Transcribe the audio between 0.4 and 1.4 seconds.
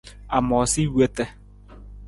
moosa i wota.